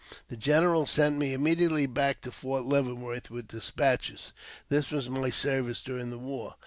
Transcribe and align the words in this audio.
The 0.29 0.35
general 0.35 0.87
sent 0.87 1.19
me 1.19 1.31
immediately 1.35 1.85
back 1.85 2.21
to 2.21 2.31
Fort 2.31 2.63
Lieaven 2.65 3.01
worth 3.01 3.29
with 3.29 3.47
despatches. 3.49 4.33
This 4.67 4.89
was 4.89 5.07
my 5.11 5.29
service 5.29 5.79
during 5.81 6.09
the 6.09 6.17
war. 6.17 6.55